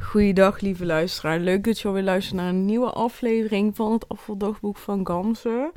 Goeiedag, 0.00 0.60
lieve 0.60 0.86
luisteraar. 0.86 1.40
Leuk 1.40 1.64
dat 1.64 1.80
je 1.80 1.88
alweer 1.88 2.02
luistert 2.02 2.36
naar 2.36 2.48
een 2.48 2.64
nieuwe 2.64 2.90
aflevering 2.90 3.76
van 3.76 3.92
het 3.92 4.08
afvaldagboek 4.08 4.76
van 4.76 5.06
Gamse. 5.06 5.72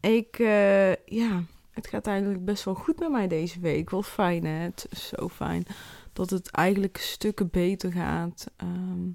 Ik, 0.00 0.38
eh, 0.38 0.94
ja, 0.94 1.42
het 1.70 1.86
gaat 1.86 2.06
eigenlijk 2.06 2.44
best 2.44 2.64
wel 2.64 2.74
goed 2.74 2.98
met 2.98 3.10
mij 3.10 3.28
deze 3.28 3.60
week. 3.60 3.90
Wel 3.90 4.02
fijn, 4.02 4.44
hè? 4.44 4.62
Het 4.62 4.86
is 4.90 5.08
zo 5.08 5.28
fijn 5.28 5.66
dat 6.12 6.30
het 6.30 6.50
eigenlijk 6.50 6.96
stukken 6.96 7.48
beter 7.50 7.92
gaat. 7.92 8.50
Ehm, 8.56 9.08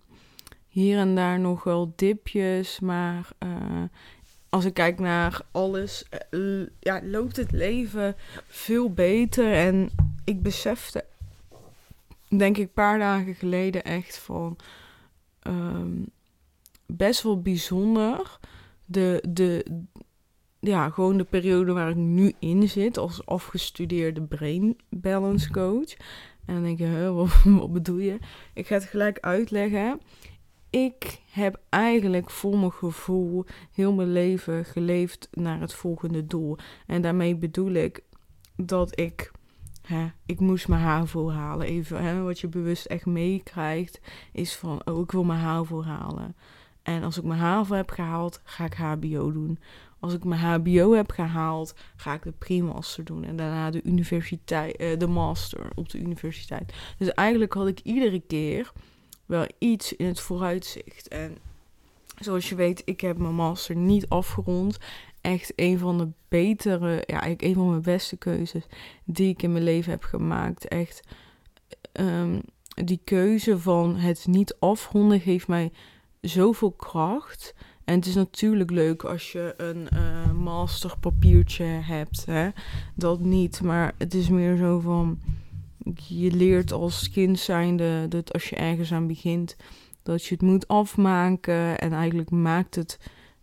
hier 0.68 0.98
en 0.98 1.16
daar 1.16 1.40
nog 1.40 1.64
wel 1.64 1.94
dipjes, 1.96 2.80
maar 2.80 3.30
uh, 3.44 3.84
als 4.50 4.66
ik 4.66 4.74
kijk 4.74 5.00
naar 5.00 5.42
alles, 5.52 6.06
uh, 6.32 6.68
ja, 6.80 7.02
loopt 7.04 7.36
het 7.36 7.52
leven 7.52 8.16
veel 8.48 8.94
beter. 8.94 9.54
En 9.54 9.90
ik 10.24 10.42
besefte 10.42 11.06
denk 12.38 12.58
ik, 12.58 12.64
een 12.64 12.74
paar 12.74 13.00
dagen 13.00 13.36
geleden 13.36 13.84
echt 13.84 14.18
van 14.18 14.58
um, 15.48 16.06
best 16.86 17.24
wel 17.24 17.42
bijzonder. 17.42 18.40
De, 18.86 19.24
de, 19.30 19.66
ja, 20.60 20.90
gewoon 20.90 21.18
de 21.18 21.24
periode 21.24 21.74
waar 21.74 21.90
ik 21.90 21.96
nu 21.96 22.34
in 22.40 22.70
zit 22.70 22.98
als 22.98 23.26
afgestudeerde 23.26 24.22
brain 24.22 24.78
balance 24.90 25.52
coach. 25.52 25.94
En 26.46 26.54
dan 26.54 26.64
denk 26.64 26.78
je, 26.78 27.12
wat, 27.12 27.44
wat 27.60 27.74
bedoel 27.74 27.98
je? 27.98 28.18
Ik 28.54 28.68
ga 28.68 28.74
het 28.74 28.84
gelijk 28.84 29.20
uitleggen. 29.20 30.00
Ik 30.70 31.22
heb 31.32 31.60
eigenlijk 31.70 32.30
voor 32.30 32.58
mijn 32.58 32.72
gevoel 32.72 33.46
heel 33.72 33.94
mijn 33.94 34.12
leven 34.12 34.66
geleefd 34.66 35.28
naar 35.32 35.60
het 35.60 35.74
volgende 35.74 36.26
doel. 36.26 36.58
En 36.86 37.02
daarmee 37.02 37.36
bedoel 37.36 37.72
ik 37.72 38.04
dat 38.56 39.00
ik 39.00 39.32
Ik 40.26 40.40
moest 40.40 40.68
mijn 40.68 40.82
HAVO 40.82 41.32
halen. 41.32 41.68
Even, 41.68 42.04
hè, 42.04 42.22
wat 42.22 42.40
je 42.40 42.48
bewust 42.48 42.86
echt 42.86 43.06
meekrijgt, 43.06 44.00
is 44.32 44.56
van, 44.56 44.82
oh, 44.86 45.00
ik 45.00 45.12
wil 45.12 45.24
mijn 45.24 45.40
HAVO 45.40 45.84
halen. 45.84 46.36
En 46.84 47.04
als 47.04 47.18
ik 47.18 47.24
mijn 47.24 47.40
HAVO 47.40 47.76
heb 47.76 47.90
gehaald, 47.90 48.42
ga 48.44 48.66
ik 48.66 48.74
HBO 48.74 49.32
doen. 49.32 49.60
Als 50.00 50.14
ik 50.14 50.24
mijn 50.24 50.42
HBO 50.42 50.92
heb 50.92 51.12
gehaald, 51.12 51.74
ga 51.96 52.14
ik 52.14 52.24
de 52.24 52.32
pre-master 52.32 53.04
doen. 53.04 53.24
En 53.24 53.36
daarna 53.36 53.72
de 53.72 53.84
universiteit, 53.84 54.82
uh, 54.82 54.98
de 54.98 55.08
master 55.08 55.70
op 55.76 55.90
de 55.90 55.98
universiteit. 55.98 56.74
Dus 56.98 57.14
eigenlijk 57.14 57.54
had 57.54 57.68
ik 57.68 57.80
iedere 57.84 58.20
keer 58.20 58.72
wel 59.26 59.48
iets 59.58 59.96
in 59.96 60.06
het 60.06 60.20
vooruitzicht. 60.20 61.08
En 61.08 61.38
zoals 62.20 62.50
je 62.50 62.56
weet, 62.56 62.82
ik 62.86 63.02
heb 63.02 63.18
mijn 63.18 63.36
master 63.36 63.76
niet 63.76 64.10
afgerond 64.10 64.78
echt 65.22 65.54
een 65.56 65.78
van 65.78 65.98
de 65.98 66.08
betere, 66.28 66.92
ja, 66.92 67.22
eigenlijk 67.22 67.42
een 67.42 67.54
van 67.54 67.70
mijn 67.70 67.82
beste 67.82 68.18
keuzes 68.18 68.66
die 69.06 69.30
ik 69.30 69.44
in 69.44 69.52
mijn 69.52 69.64
leven 69.64 69.92
heb 69.92 70.04
gemaakt. 70.04 70.68
Echt, 70.68 71.08
um, 71.94 72.42
die 72.86 73.02
keuze 73.04 73.60
van 73.60 73.96
het 73.96 74.28
niet 74.28 74.56
afronden 74.60 75.20
geeft 75.20 75.48
mij 75.48 75.72
zoveel 76.22 76.72
kracht. 76.72 77.54
En 77.84 77.96
het 77.96 78.06
is 78.06 78.16
natuurlijk 78.16 78.72
leuk 78.72 79.04
als 79.04 79.32
je 79.32 79.54
een 79.58 79.88
uh, 79.94 80.32
masterpapiertje 80.32 81.64
hebt, 81.64 82.26
hè? 82.26 82.50
dat 82.96 83.20
niet. 83.20 83.62
Maar 83.62 83.94
het 83.98 84.14
is 84.14 84.30
meer 84.30 84.58
zo 84.58 84.80
van, 84.80 85.20
je 86.08 86.32
leert 86.32 86.72
als 86.72 87.10
kind 87.10 87.40
zijnde 87.40 88.08
dat 88.08 88.34
als 88.34 88.50
je 88.50 88.56
ergens 88.56 88.92
aan 88.92 89.08
begint, 89.08 89.56
dat 90.04 90.26
je 90.26 90.34
het 90.34 90.44
moet 90.44 90.68
afmaken. 90.68 91.80
En 91.80 91.94
eigenlijk 91.94 92.30
maakt 92.30 92.76
het 92.76 93.00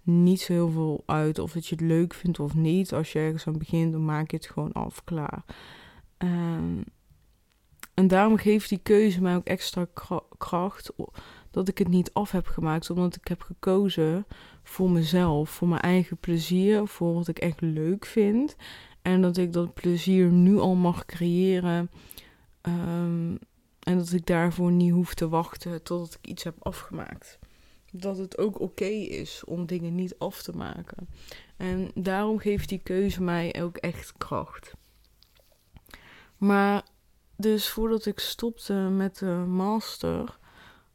niet 0.06 0.40
zo 0.40 0.52
heel 0.52 0.70
veel 0.70 1.02
uit 1.06 1.38
of 1.38 1.52
dat 1.52 1.66
je 1.66 1.74
het 1.74 1.84
leuk 1.84 2.14
vindt 2.14 2.40
of 2.40 2.54
niet. 2.54 2.92
Als 2.92 3.12
je 3.12 3.18
ergens 3.18 3.46
aan 3.46 3.58
begint, 3.58 3.92
dan 3.92 4.04
maak 4.04 4.30
je 4.30 4.36
het 4.36 4.46
gewoon 4.46 4.72
af, 4.72 5.04
klaar. 5.04 5.44
Um, 6.18 6.84
en 7.94 8.08
daarom 8.08 8.36
geeft 8.36 8.68
die 8.68 8.80
keuze 8.82 9.22
mij 9.22 9.36
ook 9.36 9.46
extra 9.46 9.86
kracht 10.38 10.92
dat 11.50 11.68
ik 11.68 11.78
het 11.78 11.88
niet 11.88 12.12
af 12.12 12.30
heb 12.30 12.46
gemaakt. 12.46 12.90
Omdat 12.90 13.16
ik 13.16 13.28
heb 13.28 13.42
gekozen 13.42 14.26
voor 14.62 14.90
mezelf, 14.90 15.50
voor 15.50 15.68
mijn 15.68 15.80
eigen 15.80 16.16
plezier, 16.16 16.86
voor 16.86 17.14
wat 17.14 17.28
ik 17.28 17.38
echt 17.38 17.60
leuk 17.60 18.06
vind. 18.06 18.56
En 19.02 19.22
dat 19.22 19.36
ik 19.36 19.52
dat 19.52 19.74
plezier 19.74 20.30
nu 20.30 20.58
al 20.58 20.74
mag 20.74 21.04
creëren. 21.04 21.90
Um, 22.62 23.38
en 23.80 23.98
dat 23.98 24.12
ik 24.12 24.26
daarvoor 24.26 24.72
niet 24.72 24.92
hoef 24.92 25.14
te 25.14 25.28
wachten 25.28 25.82
totdat 25.82 26.18
ik 26.22 26.26
iets 26.26 26.44
heb 26.44 26.54
afgemaakt 26.58 27.38
dat 28.00 28.18
het 28.18 28.38
ook 28.38 28.60
oké 28.60 28.84
is 28.84 29.42
om 29.44 29.66
dingen 29.66 29.94
niet 29.94 30.18
af 30.18 30.42
te 30.42 30.52
maken. 30.52 31.08
En 31.56 31.90
daarom 31.94 32.38
geeft 32.38 32.68
die 32.68 32.80
keuze 32.82 33.22
mij 33.22 33.62
ook 33.62 33.76
echt 33.76 34.12
kracht. 34.16 34.72
Maar 36.36 36.84
dus 37.36 37.68
voordat 37.68 38.06
ik 38.06 38.18
stopte 38.18 38.74
met 38.74 39.18
de 39.18 39.44
master, 39.48 40.38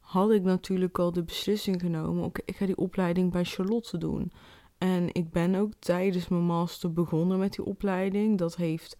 had 0.00 0.30
ik 0.30 0.42
natuurlijk 0.42 0.98
al 0.98 1.12
de 1.12 1.22
beslissing 1.22 1.80
genomen: 1.80 2.24
oké, 2.24 2.40
ik 2.44 2.56
ga 2.56 2.66
die 2.66 2.76
opleiding 2.76 3.32
bij 3.32 3.44
Charlotte 3.44 3.98
doen. 3.98 4.32
En 4.78 5.08
ik 5.12 5.30
ben 5.30 5.54
ook 5.54 5.72
tijdens 5.78 6.28
mijn 6.28 6.42
master 6.42 6.92
begonnen 6.92 7.38
met 7.38 7.52
die 7.52 7.64
opleiding. 7.64 8.38
Dat 8.38 8.56
heeft 8.56 8.96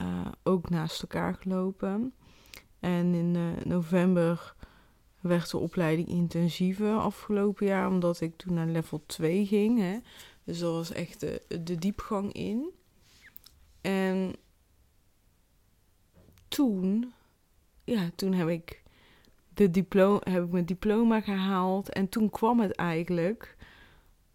uh, 0.00 0.26
ook 0.42 0.70
naast 0.70 1.02
elkaar 1.02 1.34
gelopen. 1.34 2.14
En 2.80 3.14
in 3.14 3.34
uh, 3.34 3.64
november 3.64 4.54
werd 5.28 5.50
de 5.50 5.58
opleiding 5.58 6.08
intensiever 6.08 6.96
afgelopen 6.96 7.66
jaar, 7.66 7.88
omdat 7.88 8.20
ik 8.20 8.36
toen 8.36 8.54
naar 8.54 8.66
level 8.66 9.02
2 9.06 9.46
ging. 9.46 9.78
Hè. 9.78 9.98
Dus 10.44 10.58
dat 10.58 10.72
was 10.72 10.92
echt 10.92 11.20
de, 11.20 11.42
de 11.62 11.78
diepgang 11.78 12.32
in. 12.32 12.70
En 13.80 14.32
toen, 16.48 17.12
ja, 17.84 18.10
toen 18.14 18.32
heb 18.32 18.48
ik, 18.48 18.82
de 19.54 19.70
diploma, 19.70 20.20
heb 20.22 20.44
ik 20.44 20.50
mijn 20.50 20.66
diploma 20.66 21.20
gehaald. 21.20 21.88
En 21.88 22.08
toen 22.08 22.30
kwam 22.30 22.60
het 22.60 22.72
eigenlijk. 22.72 23.56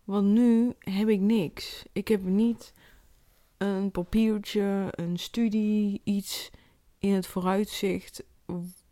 Want 0.04 0.28
nu 0.28 0.74
heb 0.80 1.08
ik 1.08 1.20
niks. 1.20 1.84
Ik 1.92 2.08
heb 2.08 2.24
niet 2.24 2.74
een 3.58 3.92
papiertje, 3.92 4.88
een 4.92 5.20
studie, 5.20 6.02
iets 6.04 6.50
in 6.98 7.14
het 7.14 7.28
vooruitzicht 7.28 8.24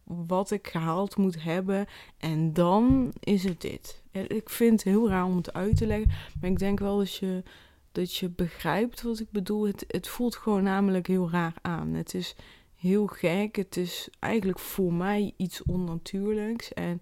wat 0.07 0.51
ik 0.51 0.67
gehaald 0.67 1.17
moet 1.17 1.43
hebben. 1.43 1.85
En 2.17 2.53
dan 2.53 3.13
is 3.19 3.43
het 3.43 3.61
dit. 3.61 4.03
Ik 4.11 4.49
vind 4.49 4.71
het 4.71 4.93
heel 4.93 5.09
raar 5.09 5.25
om 5.25 5.35
het 5.35 5.53
uit 5.53 5.77
te 5.77 5.87
leggen. 5.87 6.11
Maar 6.39 6.49
ik 6.49 6.59
denk 6.59 6.79
wel 6.79 6.97
dat 6.97 7.15
je, 7.15 7.43
dat 7.91 8.15
je 8.15 8.29
begrijpt 8.29 9.01
wat 9.01 9.19
ik 9.19 9.31
bedoel. 9.31 9.67
Het, 9.67 9.85
het 9.87 10.07
voelt 10.07 10.35
gewoon 10.35 10.63
namelijk 10.63 11.07
heel 11.07 11.29
raar 11.29 11.53
aan. 11.61 11.93
Het 11.93 12.13
is 12.13 12.35
heel 12.75 13.07
gek. 13.07 13.55
Het 13.55 13.77
is 13.77 14.09
eigenlijk 14.19 14.59
voor 14.59 14.93
mij 14.93 15.33
iets 15.37 15.63
onnatuurlijks. 15.63 16.73
En 16.73 17.01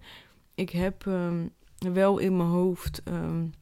ik 0.56 0.70
heb 0.70 1.06
um, 1.06 1.52
wel 1.78 2.18
in 2.18 2.38
mijn 2.38 2.50
hoofd 2.50 3.02
um, 3.08 3.54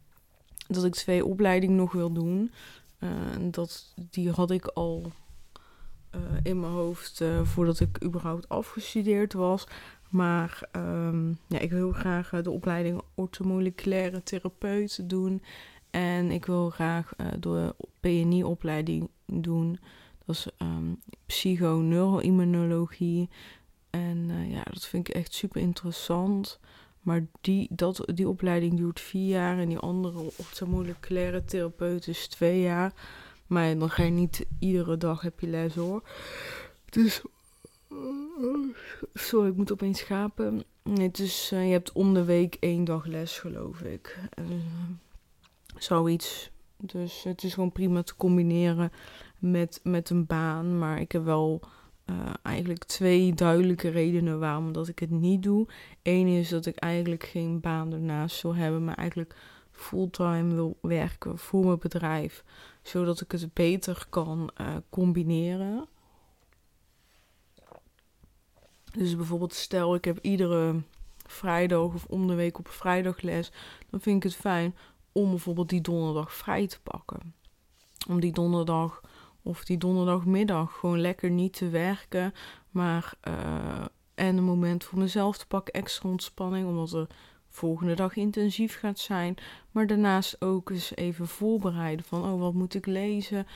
dat 0.68 0.86
ik 0.86 0.94
twee 0.94 1.26
opleidingen 1.26 1.76
nog 1.76 1.92
wil 1.92 2.12
doen. 2.12 2.52
Uh, 3.00 3.10
dat, 3.42 3.94
die 4.10 4.32
had 4.32 4.52
ik 4.52 4.66
al 4.66 5.12
uh, 6.16 6.22
in 6.44 6.60
mijn 6.60 6.72
hoofd 6.72 7.22
uh, 7.22 7.44
voordat 7.44 7.80
ik 7.80 8.04
überhaupt 8.04 8.50
afgestudeerd 8.50 9.34
was. 9.34 9.68
Maar 10.10 10.70
um, 10.76 11.38
ja, 11.48 11.60
ik 11.60 11.72
wil 11.72 11.92
graag 11.92 12.34
uh, 12.34 12.44
de 12.44 12.52
opleiding 12.52 13.02
orthomoleculaire 13.16 14.24
therapeut 14.24 15.10
doen. 15.10 15.42
En 15.92 16.32
ik 16.32 16.46
wil 16.46 16.70
graag 16.70 17.14
de 17.40 17.76
PNI-opleiding 18.00 19.10
doen. 19.26 19.80
Dat 20.26 20.36
is 20.36 20.48
um, 20.62 21.00
psychoneuroimmunologie. 21.26 23.30
En 23.90 24.50
ja, 24.50 24.64
dat 24.64 24.86
vind 24.86 25.08
ik 25.08 25.16
echt 25.16 25.34
super 25.34 25.62
interessant. 25.62 26.60
Maar 27.04 27.26
die, 27.42 27.68
dat, 27.72 28.04
die 28.14 28.28
opleiding 28.28 28.78
duurt 28.78 29.00
vier 29.00 29.28
jaar 29.28 29.58
en 29.58 29.70
die 29.70 29.78
andere 29.78 30.20
orthomoleculaire 30.20 31.46
therapeut 31.46 32.08
is 32.08 32.28
twee 32.28 32.62
jaar. 32.62 32.94
Maar 33.54 33.78
dan 33.78 33.90
ga 33.90 34.04
je 34.04 34.12
niet 34.12 34.46
iedere 34.60 34.98
dag 34.98 35.22
heb 35.22 35.40
je 35.40 35.48
les 35.48 35.76
hoor. 35.76 36.04
Dus. 36.90 37.22
Sorry, 39.14 39.50
ik 39.50 39.56
moet 39.56 39.72
opeens 39.72 40.00
schapen. 40.00 40.64
Nee, 40.84 41.12
dus 41.12 41.52
uh, 41.54 41.66
je 41.66 41.72
hebt 41.72 41.92
om 41.92 42.14
de 42.14 42.24
week 42.24 42.58
één 42.60 42.84
dag 42.84 43.06
les, 43.06 43.40
geloof 43.40 43.82
ik. 43.82 44.20
Uh, 44.40 44.46
zoiets. 45.78 46.52
Dus 46.78 47.24
het 47.24 47.44
is 47.44 47.54
gewoon 47.54 47.72
prima 47.72 48.04
te 48.04 48.16
combineren 48.16 48.92
met, 49.40 49.80
met 49.84 50.10
een 50.10 50.26
baan. 50.26 50.78
Maar 50.78 51.00
ik 51.00 51.12
heb 51.12 51.24
wel 51.24 51.62
uh, 52.06 52.16
eigenlijk 52.42 52.84
twee 52.84 53.34
duidelijke 53.34 53.90
redenen 53.90 54.40
waarom 54.40 54.72
dat 54.72 54.88
ik 54.88 55.00
het 55.00 55.10
niet 55.10 55.44
doe. 55.44 55.68
Eén 56.04 56.28
is 56.28 56.50
dat 56.50 56.66
ik 56.66 56.76
eigenlijk 56.76 57.24
geen 57.24 57.60
baan 57.60 57.94
ernaast 57.94 58.42
wil 58.42 58.56
hebben, 58.56 58.86
maar 58.86 58.96
eigenlijk 58.96 59.36
fulltime 59.84 60.54
wil 60.54 60.78
werken 60.82 61.38
voor 61.38 61.66
mijn 61.66 61.80
bedrijf, 61.80 62.44
zodat 62.82 63.22
ik 63.22 63.32
het 63.32 63.54
beter 63.54 64.06
kan 64.10 64.52
uh, 64.62 64.68
combineren. 64.90 65.88
Dus 68.92 69.16
bijvoorbeeld 69.16 69.54
stel 69.54 69.96
ik 69.96 70.06
heb 70.06 70.20
iedere 70.22 70.82
vrijdag 71.26 71.94
of 71.94 72.06
om 72.06 72.28
de 72.28 72.36
week 72.36 72.60
op 72.60 72.68
vrijdag 72.68 73.22
les, 73.22 73.52
dan 73.90 74.00
vind 74.00 74.18
ik 74.18 74.32
het 74.32 74.40
fijn 74.40 74.76
om 75.12 75.30
bijvoorbeeld 75.30 75.70
die 75.70 75.82
donderdag 75.82 76.34
vrij 76.34 76.68
te 76.68 76.82
pakken. 76.82 77.34
Om 78.08 78.20
die 78.20 78.32
donderdag 78.32 79.02
of 79.42 79.66
die 79.66 79.78
donderdagmiddag 79.78 80.80
gewoon 80.80 81.02
lekker 81.02 81.30
niet 81.30 81.54
te 81.54 81.70
werken, 81.70 82.34
maar 82.70 83.14
uh, 83.28 83.86
en 84.16 84.38
een 84.38 84.44
moment 84.44 84.84
voor 84.84 85.00
mezelf 85.00 85.38
te 85.38 85.48
pakken, 85.48 85.74
extra 85.74 86.10
ontspanning, 86.10 86.68
omdat 86.68 86.90
de 86.90 87.08
volgende 87.56 87.96
dag 87.96 88.16
intensief 88.16 88.80
gaat 88.80 89.00
zijn. 89.00 89.36
Maar 89.72 89.88
daarnaast 89.88 90.42
ook 90.42 90.70
eens 90.70 90.96
even 90.96 91.28
voorbereiden 91.28 92.06
van, 92.06 92.24
oh, 92.24 92.40
wat 92.40 92.54
moet 92.54 92.74
ik 92.74 92.86
lezen? 92.86 93.48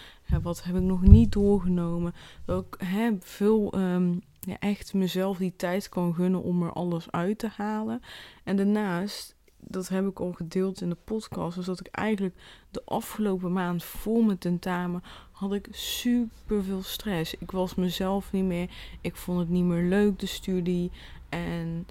wat 0.42 0.64
heb 0.64 0.76
ik 0.76 0.82
nog 0.82 1.02
niet 1.02 1.32
doorgenomen? 1.32 2.14
Dat 2.46 2.66
ik 2.66 2.88
heb 2.88 3.26
veel 3.26 3.72
ehm, 3.72 4.14
ja, 4.40 4.60
echt 4.60 4.94
mezelf 4.94 5.38
die 5.38 5.54
tijd 5.56 5.90
kan 5.90 6.14
gunnen 6.14 6.44
om 6.44 6.64
er 6.64 6.74
alles 6.74 7.12
uit 7.12 7.38
te 7.38 7.50
halen. 7.56 8.02
En 8.44 8.56
daarnaast, 8.56 9.36
dat 9.60 9.88
heb 9.88 10.08
ik 10.08 10.20
al 10.20 10.32
gedeeld 10.32 10.82
in 10.82 10.90
de 10.90 10.98
podcast, 11.04 11.56
dus 11.56 11.66
dat 11.66 11.80
ik 11.80 11.88
eigenlijk 11.88 12.36
de 12.72 12.82
afgelopen 12.86 13.54
maand 13.54 13.84
voor 13.84 14.26
mijn 14.26 14.38
tentamen 14.38 15.04
had 15.32 15.54
ik 15.54 15.68
super 15.72 16.64
veel 16.64 16.84
stress. 16.84 17.34
Ik 17.34 17.52
was 17.52 17.76
mezelf 17.76 18.32
niet 18.32 18.44
meer. 18.44 18.70
Ik 19.02 19.16
vond 19.16 19.40
het 19.40 19.50
niet 19.50 19.64
meer 19.64 19.84
leuk, 19.84 20.20
de 20.20 20.26
studie. 20.26 20.92
En 21.30 21.88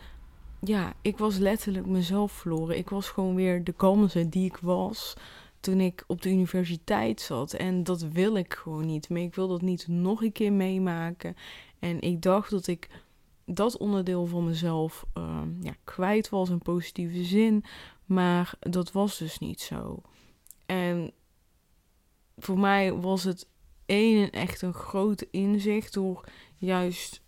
ja, 0.61 0.93
ik 1.03 1.19
was 1.19 1.37
letterlijk 1.37 1.87
mezelf 1.87 2.33
verloren. 2.33 2.79
Ik 2.79 2.89
was 2.89 3.09
gewoon 3.09 3.35
weer 3.35 3.65
de 3.65 3.73
kalmste 3.73 4.29
die 4.29 4.45
ik 4.45 4.57
was 4.57 5.15
toen 5.61 5.81
ik 5.81 6.05
op 6.07 6.23
de 6.23 6.31
universiteit 6.31 7.21
zat. 7.21 7.53
En 7.53 7.85
dat 7.85 8.03
wil 8.03 8.37
ik 8.37 8.55
gewoon 8.55 8.87
niet 8.87 9.09
Maar 9.09 9.21
Ik 9.21 9.35
wil 9.35 9.49
dat 9.49 9.63
niet 9.63 9.89
nog 9.89 10.23
een 10.23 10.33
keer 10.33 10.53
meemaken. 10.53 11.37
En 11.79 12.01
ik 12.01 12.23
dacht 12.23 12.51
dat 12.51 12.67
ik 12.67 12.89
dat 13.45 13.77
onderdeel 13.77 14.27
van 14.27 14.45
mezelf 14.45 15.07
uh, 15.19 15.43
ja, 15.61 15.75
kwijt 15.85 16.29
was 16.29 16.51
in 16.51 16.59
positieve 16.59 17.25
zin. 17.25 17.65
Maar 18.05 18.55
dat 18.61 18.93
was 18.93 19.19
dus 19.19 19.39
niet 19.39 19.61
zo. 19.61 20.03
En 20.67 21.13
voor 22.37 22.59
mij 22.59 22.93
was 22.93 23.25
het 23.25 23.49
één 23.87 24.23
en 24.23 24.31
echt 24.31 24.63
een 24.63 24.75
groot 24.75 25.27
inzicht 25.31 25.93
door 25.93 26.25
juist 26.57 27.23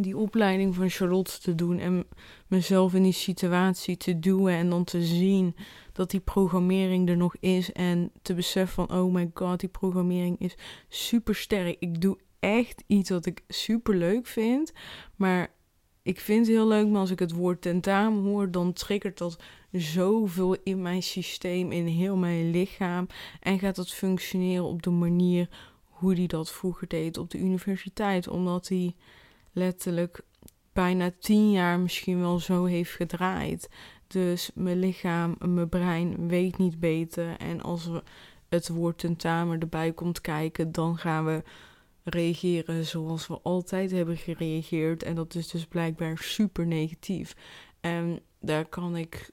die 0.00 0.16
opleiding 0.16 0.74
van 0.74 0.90
Charlotte 0.90 1.40
te 1.40 1.54
doen 1.54 1.78
en 1.78 2.04
mezelf 2.46 2.94
in 2.94 3.02
die 3.02 3.12
situatie 3.12 3.96
te 3.96 4.18
duwen 4.18 4.54
en 4.54 4.70
dan 4.70 4.84
te 4.84 5.02
zien 5.02 5.56
dat 5.92 6.10
die 6.10 6.20
programmering 6.20 7.08
er 7.08 7.16
nog 7.16 7.36
is 7.40 7.72
en 7.72 8.10
te 8.22 8.34
beseffen 8.34 8.86
van 8.86 8.98
oh 8.98 9.12
my 9.12 9.30
god, 9.34 9.60
die 9.60 9.68
programmering 9.68 10.38
is 10.38 10.54
super 10.88 11.34
sterk. 11.34 11.76
Ik 11.78 12.00
doe 12.00 12.18
echt 12.40 12.84
iets 12.86 13.10
wat 13.10 13.26
ik 13.26 13.42
super 13.48 13.96
leuk 13.96 14.26
vind, 14.26 14.72
maar 15.16 15.50
ik 16.02 16.20
vind 16.20 16.46
het 16.46 16.56
heel 16.56 16.68
leuk, 16.68 16.88
maar 16.88 17.00
als 17.00 17.10
ik 17.10 17.18
het 17.18 17.32
woord 17.32 17.62
tentamen 17.62 18.22
hoor, 18.22 18.50
dan 18.50 18.72
triggert 18.72 19.18
dat 19.18 19.38
zoveel 19.72 20.56
in 20.62 20.82
mijn 20.82 21.02
systeem, 21.02 21.72
in 21.72 21.86
heel 21.86 22.16
mijn 22.16 22.50
lichaam. 22.50 23.06
En 23.40 23.58
gaat 23.58 23.76
dat 23.76 23.90
functioneren 23.90 24.64
op 24.64 24.82
de 24.82 24.90
manier 24.90 25.48
hoe 25.84 26.14
die 26.14 26.28
dat 26.28 26.52
vroeger 26.52 26.88
deed 26.88 27.18
op 27.18 27.30
de 27.30 27.38
universiteit. 27.38 28.28
Omdat 28.28 28.68
hij 28.68 28.94
letterlijk 29.52 30.20
bijna 30.72 31.10
tien 31.18 31.50
jaar 31.50 31.80
misschien 31.80 32.20
wel 32.20 32.38
zo 32.38 32.64
heeft 32.64 32.90
gedraaid. 32.90 33.68
Dus 34.06 34.50
mijn 34.54 34.78
lichaam, 34.78 35.36
mijn 35.38 35.68
brein 35.68 36.28
weet 36.28 36.58
niet 36.58 36.80
beter. 36.80 37.36
En 37.36 37.60
als 37.60 37.86
we 37.86 38.02
het 38.48 38.68
woord 38.68 38.98
tentamen 38.98 39.60
erbij 39.60 39.92
komt 39.92 40.20
kijken, 40.20 40.72
dan 40.72 40.98
gaan 40.98 41.24
we 41.24 41.42
reageren 42.04 42.84
zoals 42.84 43.26
we 43.26 43.40
altijd 43.42 43.90
hebben 43.90 44.16
gereageerd. 44.16 45.02
En 45.02 45.14
dat 45.14 45.34
is 45.34 45.48
dus 45.48 45.66
blijkbaar 45.66 46.18
super 46.18 46.66
negatief. 46.66 47.36
En 47.80 48.20
daar 48.40 48.66
kan 48.66 48.96
ik. 48.96 49.30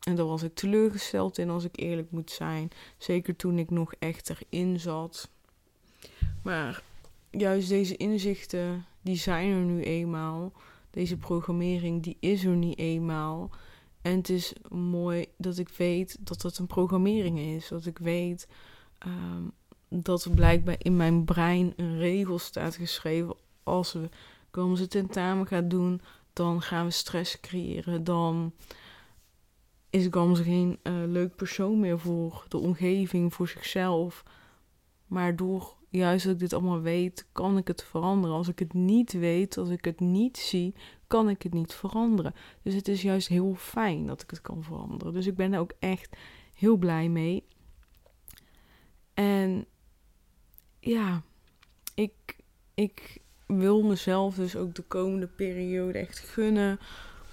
En 0.00 0.16
daar 0.16 0.26
was 0.26 0.42
ik 0.42 0.54
teleurgesteld 0.54 1.38
in 1.38 1.50
als 1.50 1.64
ik 1.64 1.76
eerlijk 1.76 2.10
moet 2.10 2.30
zijn. 2.30 2.68
Zeker 2.98 3.36
toen 3.36 3.58
ik 3.58 3.70
nog 3.70 3.92
echt 3.98 4.30
erin 4.30 4.80
zat. 4.80 5.30
Maar 6.42 6.82
juist 7.30 7.68
deze 7.68 7.96
inzichten, 7.96 8.84
die 9.02 9.16
zijn 9.16 9.50
er 9.50 9.60
nu 9.60 9.82
eenmaal. 9.82 10.52
Deze 10.90 11.16
programmering, 11.16 12.02
die 12.02 12.16
is 12.20 12.44
er 12.44 12.56
niet 12.56 12.78
eenmaal. 12.78 13.50
En 14.02 14.16
het 14.16 14.28
is 14.28 14.52
mooi 14.68 15.26
dat 15.36 15.58
ik 15.58 15.68
weet 15.68 16.16
dat 16.20 16.42
het 16.42 16.58
een 16.58 16.66
programmering 16.66 17.38
is. 17.38 17.68
Dat 17.68 17.86
ik 17.86 17.98
weet 17.98 18.48
um, 19.06 19.52
dat 19.88 20.24
er 20.24 20.30
blijkbaar 20.30 20.76
in 20.78 20.96
mijn 20.96 21.24
brein 21.24 21.72
een 21.76 21.98
regel 21.98 22.38
staat 22.38 22.76
geschreven. 22.76 23.36
Als 23.62 23.92
we 23.92 24.08
komen 24.50 24.76
ze 24.76 24.86
tentamen 24.86 25.46
gaan 25.46 25.68
doen, 25.68 26.00
dan 26.32 26.62
gaan 26.62 26.84
we 26.84 26.90
stress 26.90 27.40
creëren. 27.40 28.04
Dan 28.04 28.52
is 29.90 30.06
Gamze 30.10 30.42
geen 30.42 30.78
uh, 30.82 30.92
leuk 31.06 31.36
persoon 31.36 31.80
meer 31.80 31.98
voor 31.98 32.44
de 32.48 32.58
omgeving, 32.58 33.34
voor 33.34 33.48
zichzelf. 33.48 34.24
Maar 35.06 35.36
door 35.36 35.74
juist 35.92 36.24
dat 36.24 36.34
ik 36.34 36.40
dit 36.40 36.52
allemaal 36.52 36.80
weet, 36.80 37.26
kan 37.32 37.58
ik 37.58 37.68
het 37.68 37.82
veranderen. 37.82 38.36
Als 38.36 38.48
ik 38.48 38.58
het 38.58 38.72
niet 38.72 39.12
weet, 39.12 39.56
als 39.56 39.68
ik 39.68 39.84
het 39.84 40.00
niet 40.00 40.38
zie, 40.38 40.74
kan 41.06 41.28
ik 41.28 41.42
het 41.42 41.54
niet 41.54 41.74
veranderen. 41.74 42.34
Dus 42.62 42.74
het 42.74 42.88
is 42.88 43.02
juist 43.02 43.28
heel 43.28 43.54
fijn 43.54 44.06
dat 44.06 44.22
ik 44.22 44.30
het 44.30 44.40
kan 44.40 44.62
veranderen. 44.62 45.12
Dus 45.12 45.26
ik 45.26 45.36
ben 45.36 45.52
er 45.52 45.60
ook 45.60 45.72
echt 45.78 46.16
heel 46.54 46.76
blij 46.76 47.08
mee. 47.08 47.44
En 49.14 49.66
ja, 50.80 51.22
ik, 51.94 52.36
ik 52.74 53.20
wil 53.46 53.82
mezelf 53.82 54.34
dus 54.34 54.56
ook 54.56 54.74
de 54.74 54.82
komende 54.82 55.26
periode 55.26 55.98
echt 55.98 56.18
gunnen 56.18 56.78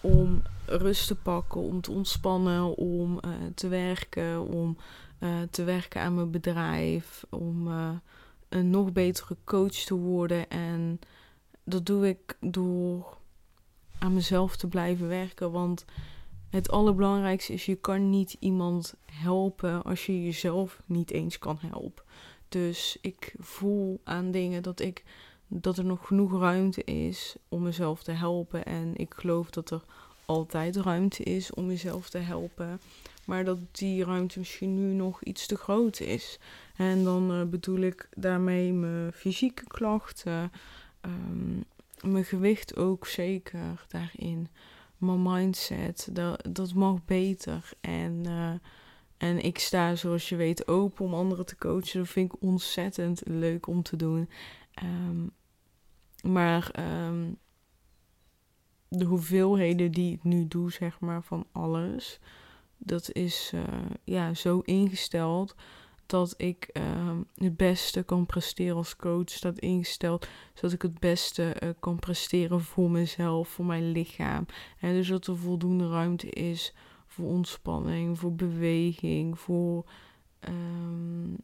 om 0.02 0.42
rust 0.66 1.08
te 1.08 1.16
pakken, 1.16 1.62
om 1.62 1.82
te 1.82 1.92
ontspannen, 1.92 2.76
om 2.76 3.20
uh, 3.26 3.32
te 3.56 3.68
werken, 3.68 4.48
om 4.48 4.78
uh, 5.20 5.42
te 5.50 5.64
werken 5.64 6.02
aan 6.02 6.16
mijn 6.16 6.32
bedrijf, 6.32 7.24
om 7.30 7.68
uh, 7.68 7.90
een 8.50 8.70
nog 8.70 8.92
betere 8.92 9.38
coach 9.44 9.72
te 9.74 9.96
worden. 9.96 10.50
En 10.50 11.00
dat 11.64 11.86
doe 11.86 12.08
ik 12.08 12.38
door 12.40 13.18
aan 14.00 14.14
mezelf 14.14 14.56
te 14.56 14.68
blijven 14.68 15.08
werken. 15.08 15.52
Want 15.52 15.86
het 16.50 16.72
allerbelangrijkste 16.72 17.54
is, 17.54 17.66
je 17.66 17.76
kan 17.76 18.10
niet 18.10 18.36
iemand 18.40 18.94
helpen 19.06 19.84
als 19.84 20.06
je 20.06 20.24
jezelf 20.24 20.82
niet 20.86 21.12
eens 21.12 21.40
kan 21.40 21.58
helpen. 21.62 22.04
Dus 22.50 22.98
ik 23.02 23.36
voel 23.40 24.02
aan 24.04 24.32
dingen 24.32 24.64
dat 24.64 24.80
ik 24.80 25.04
dat 25.48 25.78
er 25.78 25.86
nog 25.86 26.08
genoeg 26.08 26.40
ruimte 26.40 26.84
is 26.84 27.36
om 27.48 27.62
mezelf 27.62 28.04
te 28.04 28.12
helpen. 28.12 28.66
En 28.66 28.96
ik 28.96 29.14
geloof 29.14 29.50
dat 29.50 29.72
er 29.72 29.84
altijd 30.26 30.76
ruimte 30.76 31.24
is 31.24 31.54
om 31.54 31.66
mezelf 31.66 32.10
te 32.10 32.18
helpen. 32.18 32.82
Maar 33.30 33.44
dat 33.44 33.60
die 33.72 34.04
ruimte 34.04 34.40
misschien 34.40 34.76
nu 34.76 34.94
nog 34.94 35.24
iets 35.24 35.46
te 35.48 35.56
groot 35.56 36.00
is. 36.00 36.40
En 36.76 37.04
dan 37.04 37.32
uh, 37.32 37.44
bedoel 37.46 37.80
ik 37.80 38.10
daarmee 38.16 38.74
mijn 38.74 39.14
fysieke 39.14 39.64
klachten, 39.68 40.52
um, 41.02 41.64
mijn 42.02 42.26
gewicht 42.26 42.76
ook 42.76 43.08
zeker 43.08 43.86
daarin. 43.88 44.48
Mijn 44.98 45.22
mindset, 45.22 46.10
dat, 46.12 46.48
dat 46.50 46.74
mag 46.74 47.06
beter. 47.06 47.70
En, 47.82 48.24
uh, 48.26 48.54
en 49.18 49.44
ik 49.44 49.60
sta, 49.60 49.96
zoals 49.96 50.30
je 50.30 50.36
weet, 50.36 50.68
open 50.68 51.06
om 51.06 51.14
anderen 51.14 51.46
te 51.46 51.56
coachen. 51.56 52.00
Dat 52.00 52.10
vind 52.10 52.34
ik 52.34 52.42
ontzettend 52.42 53.22
leuk 53.26 53.68
om 53.68 53.84
te 53.84 53.96
doen. 53.96 54.30
Um, 54.84 55.32
maar 56.24 56.72
um, 57.08 57.38
de 58.88 59.06
hoeveelheden 59.06 59.92
die 59.92 60.14
ik 60.14 60.24
nu 60.24 60.48
doe, 60.48 60.72
zeg 60.72 61.00
maar, 61.00 61.24
van 61.24 61.46
alles, 61.52 62.20
dat 62.80 63.12
is 63.12 63.52
uh, 63.56 63.62
ja, 64.04 64.34
zo 64.34 64.60
ingesteld 64.60 65.56
dat 66.06 66.34
ik 66.38 66.70
uh, 66.74 66.84
het 67.36 67.58
beste 67.58 68.04
kan 68.04 68.26
presteren 68.26 68.76
als 68.76 68.96
coach. 68.96 69.30
Staat 69.30 69.60
ingesteld 69.60 70.28
zodat 70.54 70.72
ik 70.72 70.82
het 70.82 71.00
beste 71.00 71.56
uh, 71.64 71.70
kan 71.80 72.00
presteren 72.00 72.62
voor 72.62 72.92
mezelf, 72.92 73.48
voor 73.50 73.66
mijn 73.66 73.92
lichaam. 73.92 74.46
En 74.80 74.94
dus 74.94 75.08
dat 75.08 75.28
er 75.28 75.38
voldoende 75.38 75.90
ruimte 75.90 76.30
is 76.30 76.74
voor 77.08 77.26
ontspanning, 77.26 78.20
voor 78.20 78.34
beweging, 78.34 79.40
voor 79.40 79.86
um, 80.48 81.36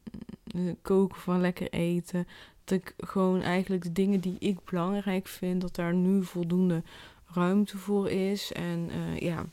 koken 0.82 1.20
van 1.20 1.42
lekker 1.42 1.70
eten. 1.70 2.28
Dat 2.64 2.78
ik 2.78 2.94
gewoon 2.98 3.42
eigenlijk 3.42 3.84
de 3.84 3.92
dingen 3.92 4.20
die 4.20 4.36
ik 4.40 4.64
belangrijk 4.64 5.28
vind, 5.28 5.62
dat 5.62 5.76
daar 5.76 5.94
nu 5.94 6.24
voldoende 6.24 6.84
ruimte 7.26 7.78
voor 7.78 8.10
is. 8.10 8.52
En 8.52 8.90
uh, 8.90 9.20
ja, 9.20 9.46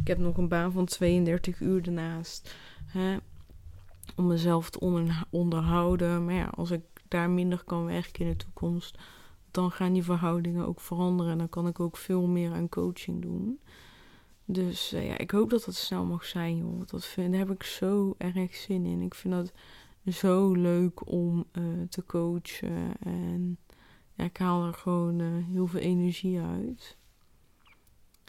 ik 0.00 0.06
heb 0.06 0.18
nog 0.18 0.36
een 0.36 0.48
baan 0.48 0.72
van 0.72 0.84
32 0.84 1.60
uur 1.60 1.82
daarnaast. 1.82 2.54
Hè, 2.86 3.16
om 4.16 4.26
mezelf 4.26 4.70
te 4.70 4.80
onderhouden. 5.30 6.24
Maar 6.24 6.34
ja, 6.34 6.44
als 6.54 6.70
ik 6.70 6.82
daar 7.08 7.30
minder 7.30 7.64
kan 7.64 7.84
werken 7.84 8.24
in 8.24 8.30
de 8.30 8.36
toekomst, 8.36 8.98
dan 9.50 9.70
gaan 9.70 9.92
die 9.92 10.04
verhoudingen 10.04 10.66
ook 10.66 10.80
veranderen. 10.80 11.32
En 11.32 11.38
dan 11.38 11.48
kan 11.48 11.66
ik 11.66 11.80
ook 11.80 11.96
veel 11.96 12.26
meer 12.26 12.52
aan 12.52 12.68
coaching 12.68 13.22
doen. 13.22 13.60
Dus 14.44 14.92
uh, 14.92 15.06
ja, 15.06 15.18
ik 15.18 15.30
hoop 15.30 15.50
dat 15.50 15.64
dat 15.64 15.74
snel 15.74 16.04
mag 16.04 16.24
zijn, 16.24 16.56
joh. 16.56 16.86
Dat 16.86 17.04
vind, 17.04 17.30
daar 17.30 17.40
heb 17.40 17.50
ik 17.50 17.62
zo 17.62 18.14
erg 18.18 18.54
zin 18.54 18.84
in. 18.84 19.00
Ik 19.00 19.14
vind 19.14 19.34
dat 19.34 19.52
zo 20.14 20.52
leuk 20.52 21.10
om 21.10 21.44
uh, 21.52 21.64
te 21.88 22.04
coachen. 22.06 23.00
En 23.00 23.58
ja, 24.14 24.24
ik 24.24 24.36
haal 24.36 24.66
er 24.66 24.74
gewoon 24.74 25.18
uh, 25.18 25.44
heel 25.46 25.66
veel 25.66 25.80
energie 25.80 26.40
uit. 26.40 26.96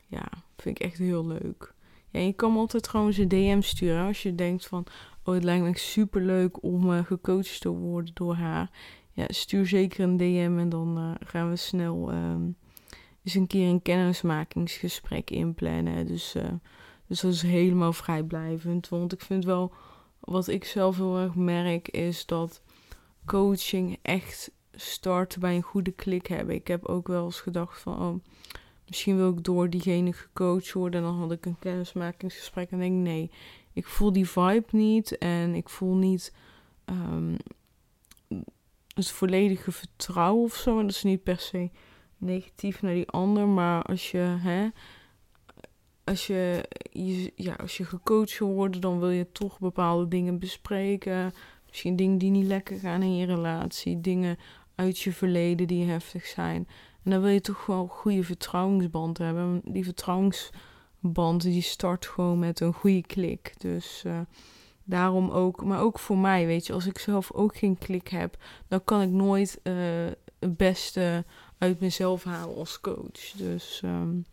Ja, 0.06 0.28
vind 0.58 0.80
ik 0.80 0.86
echt 0.86 0.98
heel 0.98 1.28
leuk. 1.28 1.74
Ja, 2.10 2.20
je 2.20 2.34
kan 2.34 2.58
altijd 2.58 2.88
gewoon 2.88 3.14
een 3.18 3.28
DM 3.28 3.62
sturen 3.62 4.06
als 4.06 4.24
je 4.24 4.36
denkt 4.36 4.68
van... 4.68 4.86
Oh, 5.24 5.34
het 5.34 5.44
lijkt 5.44 5.64
me 5.64 5.78
super 5.78 6.22
leuk 6.22 6.64
om 6.64 6.92
uh, 6.92 7.06
gecoacht 7.06 7.62
te 7.62 7.70
worden 7.70 8.14
door 8.14 8.36
haar. 8.36 8.70
Ja, 9.12 9.26
stuur 9.28 9.68
zeker 9.68 10.04
een 10.04 10.18
DM 10.18 10.56
en 10.60 10.70
dan 10.70 10.98
uh, 10.98 11.28
gaan 11.28 11.50
we 11.50 11.56
snel 11.56 12.12
um, 12.14 12.58
eens 13.24 13.34
een 13.34 13.48
keer 13.48 13.70
een 13.70 13.82
kennismakingsgesprek 13.82 15.30
inplannen. 15.30 16.06
Dus, 16.06 16.36
uh, 16.36 16.44
dus 17.08 17.20
dat 17.20 17.34
is 17.34 17.42
helemaal 17.42 17.94
vrijblijvend. 17.94 18.90
Want 18.90 19.14
ik 19.14 19.22
vind 19.22 19.46
wel, 19.46 19.74
wat 20.20 20.48
ik 20.48 20.66
zelf 20.66 20.98
heel 20.98 21.18
erg 21.18 21.36
merk, 21.36 21.88
is 21.88 22.26
dat 22.26 22.62
coaching 23.26 24.00
echt 24.02 24.52
start 24.72 25.40
bij 25.40 25.56
een 25.56 25.62
goede 25.62 25.92
klik 25.92 26.28
hebben. 26.28 26.56
Ik 26.56 26.68
heb 26.68 26.86
ook 26.86 27.08
wel 27.08 27.26
eens 27.26 27.42
gedacht 27.42 27.82
van, 27.82 28.02
oh, 28.02 28.24
misschien 28.88 29.18
wil 29.18 29.30
ik 29.30 29.44
door 29.44 29.70
diegene 29.70 30.14
gecoacht 30.14 30.74
worden. 30.74 31.02
En 31.02 31.08
dan 31.08 31.18
had 31.20 31.32
ik 31.32 31.46
een 31.46 31.60
kennismakingsgesprek 31.60 32.72
en 32.72 32.80
denk 32.80 32.94
nee, 32.94 33.32
ik 33.74 33.86
voel 33.86 34.12
die 34.12 34.30
vibe 34.30 34.68
niet 34.72 35.18
en 35.18 35.56
ik 35.56 35.70
voel 35.70 35.96
niet 35.96 36.34
um, 36.86 37.38
het 38.94 39.12
volledige 39.12 39.72
vertrouwen 39.72 40.44
of 40.44 40.56
zo. 40.56 40.80
En 40.80 40.86
dat 40.86 40.96
is 40.96 41.04
niet 41.04 41.24
per 41.24 41.40
se 41.40 41.70
negatief 42.18 42.82
naar 42.82 42.94
die 42.94 43.10
ander, 43.10 43.48
maar 43.48 43.84
als 43.84 44.12
je, 44.12 44.36
hè, 44.40 44.68
als 46.04 46.28
je, 46.28 46.70
je, 46.92 47.32
ja, 47.36 47.54
als 47.54 47.78
je 47.78 47.86
gecoacht 47.86 48.40
wil 48.40 48.54
worden, 48.54 48.82
dan 48.82 49.00
wil 49.00 49.10
je 49.10 49.32
toch 49.32 49.60
bepaalde 49.60 50.08
dingen 50.08 50.40
bespreken. 50.40 51.34
Misschien 51.68 51.96
dingen 51.96 52.18
die 52.18 52.32
niet 52.32 52.46
lekker 52.46 52.80
gaan 52.80 53.02
in 53.02 53.16
je 53.16 53.26
relatie, 53.26 54.02
dingen 54.02 54.38
uit 54.76 55.00
je 55.00 55.12
verleden 55.12 55.68
die 55.68 55.86
heftig 55.86 56.26
zijn. 56.26 56.68
En 57.06 57.12
dan 57.12 57.22
wil 57.22 57.30
je 57.30 57.42
toch 57.42 57.66
wel 57.66 57.82
een 57.82 57.90
goede 57.90 58.24
vertrouwensband 58.24 59.18
hebben. 59.18 59.62
Die 59.64 59.84
vertrouwensband 59.84 61.42
die 61.42 61.62
start 61.62 62.06
gewoon 62.06 62.40
met 62.40 62.60
een 62.60 62.74
goede 62.74 63.02
klik. 63.02 63.54
Dus 63.58 64.04
uh, 64.08 64.20
daarom 64.84 65.30
ook, 65.30 65.64
maar 65.64 65.82
ook 65.82 66.00
voor 66.00 66.18
mij, 66.18 66.46
weet 66.46 66.66
je, 66.66 66.74
als 66.74 66.86
ik 66.86 66.98
zelf 66.98 67.32
ook 67.32 67.58
geen 67.58 67.78
klik 67.78 68.08
heb, 68.08 68.38
dan 68.68 68.84
kan 68.84 69.02
ik 69.02 69.10
nooit 69.10 69.60
uh, 69.64 69.74
het 70.40 70.58
beste 70.58 71.26
uit 71.58 71.80
mezelf 71.80 72.24
halen 72.24 72.56
als 72.56 72.80
coach. 72.80 73.32
Dus, 73.38 73.82
um, 73.86 74.26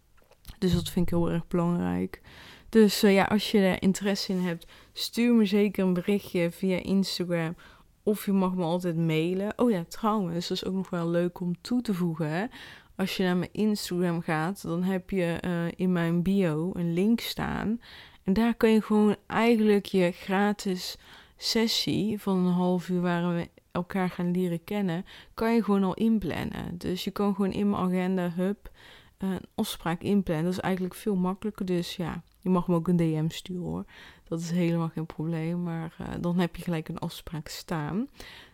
dus 0.58 0.74
dat 0.74 0.88
vind 0.88 1.06
ik 1.06 1.14
heel 1.14 1.30
erg 1.30 1.46
belangrijk. 1.46 2.20
Dus 2.68 3.04
uh, 3.04 3.14
ja, 3.14 3.24
als 3.24 3.50
je 3.50 3.58
er 3.58 3.82
interesse 3.82 4.32
in 4.32 4.40
hebt, 4.40 4.66
stuur 4.92 5.34
me 5.34 5.44
zeker 5.44 5.84
een 5.84 5.92
berichtje 5.92 6.50
via 6.50 6.76
Instagram. 6.82 7.56
Of 8.02 8.26
je 8.26 8.32
mag 8.32 8.54
me 8.54 8.62
altijd 8.62 8.96
mailen. 8.96 9.52
Oh 9.56 9.70
ja, 9.70 9.84
trouwens, 9.88 10.48
dat 10.48 10.56
is 10.56 10.64
ook 10.64 10.74
nog 10.74 10.90
wel 10.90 11.08
leuk 11.08 11.40
om 11.40 11.60
toe 11.60 11.82
te 11.82 11.94
voegen. 11.94 12.50
Als 12.96 13.16
je 13.16 13.22
naar 13.22 13.36
mijn 13.36 13.52
Instagram 13.52 14.20
gaat, 14.20 14.62
dan 14.62 14.82
heb 14.82 15.10
je 15.10 15.38
uh, 15.44 15.64
in 15.76 15.92
mijn 15.92 16.22
bio 16.22 16.70
een 16.74 16.92
link 16.92 17.20
staan. 17.20 17.80
En 18.24 18.32
daar 18.32 18.54
kan 18.54 18.70
je 18.70 18.82
gewoon 18.82 19.16
eigenlijk 19.26 19.86
je 19.86 20.10
gratis 20.10 20.98
sessie 21.36 22.20
van 22.20 22.36
een 22.36 22.52
half 22.52 22.88
uur 22.88 23.00
waar 23.00 23.34
we 23.34 23.48
elkaar 23.72 24.10
gaan 24.10 24.30
leren 24.30 24.64
kennen, 24.64 25.04
kan 25.34 25.54
je 25.54 25.64
gewoon 25.64 25.84
al 25.84 25.94
inplannen. 25.94 26.78
Dus 26.78 27.04
je 27.04 27.10
kan 27.10 27.34
gewoon 27.34 27.52
in 27.52 27.70
mijn 27.70 27.82
agenda, 27.82 28.30
hub, 28.30 28.70
een 29.18 29.40
afspraak 29.54 30.02
inplannen. 30.02 30.44
Dat 30.44 30.52
is 30.52 30.60
eigenlijk 30.60 30.94
veel 30.94 31.16
makkelijker. 31.16 31.66
Dus 31.66 31.96
ja, 31.96 32.22
je 32.42 32.50
mag 32.50 32.68
me 32.68 32.74
ook 32.74 32.88
een 32.88 32.96
DM 32.96 33.28
sturen 33.28 33.62
hoor. 33.62 33.84
Dat 34.24 34.40
is 34.40 34.50
helemaal 34.50 34.88
geen 34.88 35.06
probleem. 35.06 35.62
Maar 35.62 35.96
uh, 36.00 36.06
dan 36.20 36.38
heb 36.38 36.56
je 36.56 36.62
gelijk 36.62 36.88
een 36.88 36.98
afspraak 36.98 37.48
staan. 37.48 38.08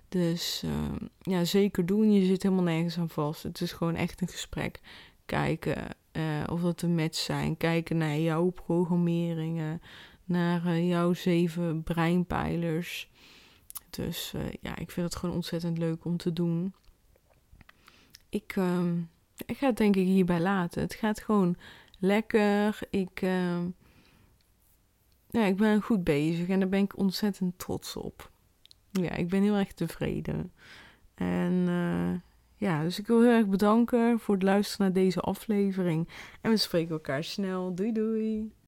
Dus 0.09 0.63
uh, 0.65 0.71
ja, 1.21 1.45
zeker 1.45 1.87
doen. 1.87 2.13
Je 2.13 2.25
zit 2.25 2.43
helemaal 2.43 2.65
nergens 2.65 2.99
aan 2.99 3.09
vast. 3.09 3.43
Het 3.43 3.61
is 3.61 3.73
gewoon 3.73 3.95
echt 3.95 4.21
een 4.21 4.29
gesprek. 4.29 4.81
Kijken 5.27 5.97
uh, 6.13 6.45
of 6.51 6.61
dat 6.61 6.83
een 6.83 6.95
match 6.95 7.19
zijn. 7.19 7.57
Kijken 7.57 7.97
naar 7.97 8.19
jouw 8.19 8.51
programmeringen. 8.51 9.83
Naar 10.25 10.81
jouw 10.81 11.13
zeven 11.13 11.83
breinpijlers. 11.83 13.11
Dus 13.91 14.35
ja, 14.61 14.77
ik 14.77 14.91
vind 14.91 15.07
het 15.07 15.17
gewoon 15.17 15.35
ontzettend 15.35 15.79
leuk 15.79 16.05
om 16.05 16.17
te 16.17 16.33
doen. 16.33 16.75
Ik, 18.29 18.53
ehm, 18.57 18.99
ik 19.47 19.57
ga 19.57 19.67
het 19.67 19.77
denk 19.77 19.97
ik 19.97 20.07
hierbij 20.07 20.41
laten. 20.41 20.83
Het 20.83 20.95
gaat 20.95 21.21
gewoon 21.21 21.57
lekker. 21.99 22.79
Ik, 22.91 23.23
uh, 23.23 23.59
ja, 25.31 25.45
ik 25.45 25.57
ben 25.57 25.83
goed 25.83 26.05
bezig 26.05 26.49
en 26.49 26.59
daar 26.61 26.69
ben 26.69 26.83
ik 26.83 26.99
ontzettend 26.99 27.59
trots 27.59 27.97
op. 27.97 28.31
Ja, 28.91 29.11
ik 29.11 29.29
ben 29.29 29.43
heel 29.43 29.55
erg 29.55 29.73
tevreden. 29.73 30.53
En 31.15 31.53
uh, 31.69 32.21
ja, 32.57 32.83
dus 32.83 32.99
ik 32.99 33.07
wil 33.07 33.23
heel 33.23 33.31
erg 33.31 33.47
bedanken 33.47 34.19
voor 34.19 34.35
het 34.35 34.43
luisteren 34.43 34.87
naar 34.87 35.03
deze 35.03 35.21
aflevering. 35.21 36.09
En 36.41 36.51
we 36.51 36.57
spreken 36.57 36.91
elkaar 36.91 37.25
snel. 37.25 37.75
Doei 37.75 37.93
doei! 37.93 38.53